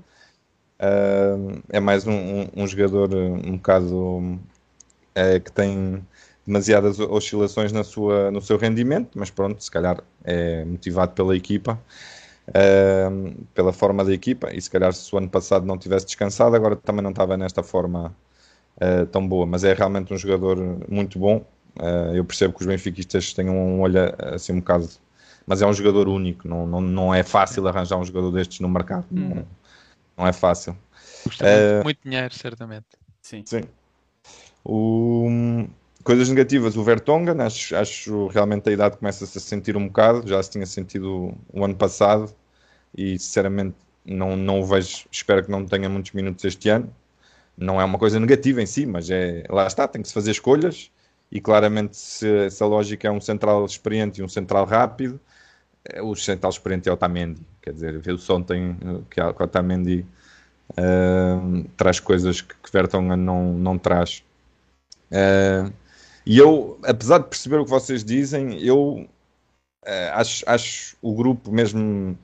[0.81, 6.05] Uh, é mais um, um- um jogador um bocado uh, que tem
[6.47, 11.79] demasiadas oscilações na sua, no seu rendimento, mas pronto, se calhar é motivado pela equipa,
[12.49, 16.55] uh, pela forma da equipa, e se calhar se o ano passado não tivesse descansado,
[16.57, 18.15] agora também não estava nesta forma
[18.81, 21.45] uh, tão boa, mas é realmente um jogador muito bom.
[22.13, 24.01] Eu percebo que os benfiquistas tenham um olho
[24.35, 24.89] assim um bocado,
[25.47, 28.69] mas é um jogador único, não, não, não é fácil arranjar um jogador destes no
[28.69, 29.47] mercado, não,
[30.19, 30.77] não é fácil.
[31.25, 32.87] Custa Eh, muito, muito dinheiro, certamente.
[33.23, 33.43] Sim.
[33.47, 33.63] Sim.
[34.65, 35.67] O-
[36.05, 40.43] Coisas negativas, o Vertonghen, acho, acho realmente a idade começa-se a sentir um bocado, já
[40.43, 42.33] se tinha sentido o ano passado
[42.97, 43.77] e sinceramente
[44.07, 46.95] não, não o vejo, espero que não tenha muitos minutos este ano.
[47.57, 50.31] Não é uma coisa negativa em si, mas é, lá está, tem que se fazer
[50.31, 50.91] escolhas
[51.31, 55.21] e claramente se, se a lógica é um central experiente e um central rápido,
[55.85, 59.43] é, o central experiente é o Tamendi, quer dizer, viu-se ontem eh, que a- que
[59.43, 60.07] o Tamendi
[60.73, 64.23] Uh, traz coisas que, que Vertonghen não, não traz.
[65.11, 65.73] Uh,
[66.27, 69.09] e eu, apesar de perceber o que vocês dizem, eu
[69.87, 72.19] uh, acho, acho o grupo mesmo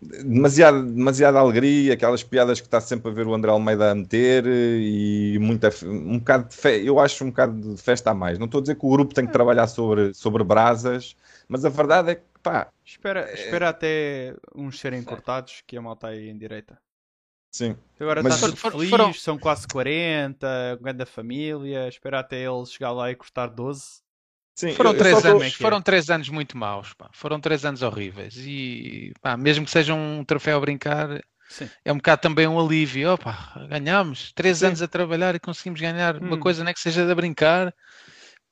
[0.00, 4.44] demasiado, demasiada alegria, aquelas piadas que está sempre a ver o André Almeida a meter
[4.46, 8.38] e muita, um bocado de fe, eu acho um bocado de festa a mais.
[8.38, 11.14] Não estou a dizer que o grupo tem que trabalhar sobre, sobre brasas,
[11.48, 16.08] mas a verdade é que pá, Espera, espera até uns serem cortados, que a malta
[16.08, 16.78] aí em direita.
[17.52, 17.76] sim.
[17.98, 21.88] Agora Mas está tudo foram- feliz, foram- são quase 40, grande família.
[21.88, 24.00] Espera até ele chegar lá e cortar 12.
[24.56, 25.50] Sim, Foram eu- eu três, tô- anos, é é.
[25.50, 27.08] foram três anos muito maus, pá.
[27.14, 28.34] foram três anos horríveis.
[28.36, 31.68] E pá, mesmo que seja um troféu a brincar, Sim.
[31.84, 33.12] é um bocado também um alívio.
[33.14, 34.66] Opa, ganhámos três Sim.
[34.66, 36.40] anos a trabalhar e conseguimos ganhar uma Hum.
[36.40, 37.74] coisa, nem que seja de brincar.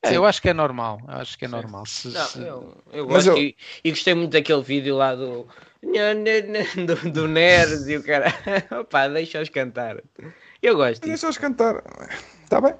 [0.01, 0.99] É, eu acho que é normal.
[1.07, 1.55] Acho que é Sim.
[1.55, 1.85] normal.
[1.85, 5.45] Se- Não, se- eu, eu gosto eu- E, e gostei muito daquele vídeo lá do
[5.83, 8.27] do, do Neres e o cara.
[8.81, 9.97] Opá, deixa-os cantar.
[10.61, 11.05] Eu gosto.
[11.05, 11.83] Deixa-os cantar.
[12.43, 12.73] Está bem.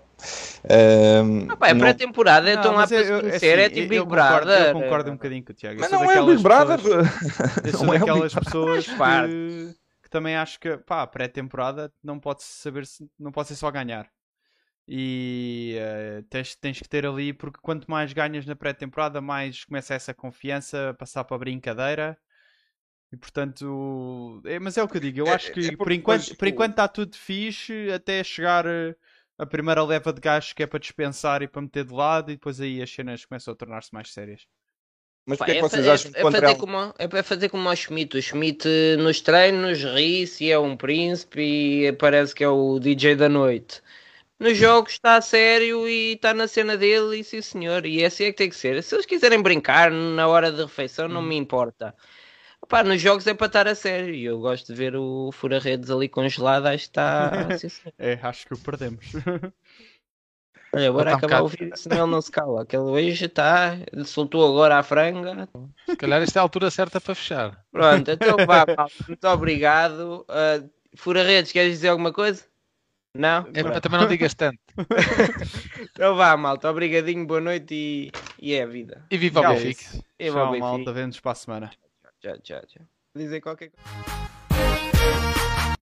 [0.70, 3.94] Ehm, Opá, é não- pré-temporada, estão lá para eu- se eu- conhecer, é assim, tipo
[3.94, 4.68] eu Big concordo- Brother.
[4.68, 5.76] Eu concordo um bocadinho com o Tiago.
[5.78, 6.78] Eu Mas sou não é Big Brother.
[6.78, 7.08] pessoas-
[7.66, 12.20] Eu sou Não é daquelas pessoas que, que também acho que pá, a pré-temporada não
[12.20, 14.08] pode saber se não pode ser só ganhar.
[14.90, 19.94] E eh, tens, tens que ter ali, porque quanto mais ganhas na pré-temporada, mais começa
[19.96, 22.18] essa confiança a passar para a brincadeira.
[23.12, 25.92] E portanto, é, mas é o que eu digo, eu É- acho que é por
[25.92, 28.96] enquanto depois por enquanto está tudo fixe até chegar eh,
[29.38, 32.36] a primeira leva de gajos que é para dispensar e para meter de lado, e
[32.36, 34.48] depois aí as cenas começam a tornar-se mais sérias.
[35.26, 37.08] Mas Pá, é que é, vocês fa- é- acham que é contra fazer como, é
[37.08, 38.18] para fazer como o Schmidt.
[38.18, 41.42] O Schmidt eh, nos treinos ri-se e é um príncipe
[41.88, 43.82] e parece que é o DJ da noite.
[44.40, 47.86] Nos jogos está a sério e está na cena dele e sim senhor.
[47.86, 48.82] E assim é que tem que ser.
[48.82, 51.94] Se eles quiserem brincar na hora de refeição, não me importa.
[52.68, 54.14] Pá, nos jogos é para estar a sério.
[54.14, 56.68] E eu gosto de ver o Fura-Redes ali congelado.
[56.68, 57.32] Acho que está.
[57.98, 59.06] É, acho que o perdemos.
[60.72, 62.62] Olha, bora Tá um acabar o vídeo, senão ele não se cala.
[62.62, 63.76] Aquele hoje está.
[64.06, 65.50] Soltou agora a franga.
[65.88, 67.66] Se calhar esta é a altura certa para fechar.
[67.72, 68.86] Pronto, então vá, malta.
[69.08, 70.26] Muito obrigado.
[70.30, 72.46] Uh, Fura Redes, queres dizer alguma coisa?
[73.14, 73.48] Não?
[73.54, 74.60] É, também não digas tanto.
[75.92, 76.70] Então vá, malta.
[76.70, 79.06] Obrigadinho, boa noite e, e é a vida.
[79.10, 79.54] E viva o.
[79.54, 80.04] Benfica.
[80.20, 80.66] E ao Tchau, Benfica.
[80.66, 81.72] malta, vemos para a semana.
[82.22, 82.84] Tchau, tchau, tchau.
[83.16, 84.39] Dizer qualquer coisa.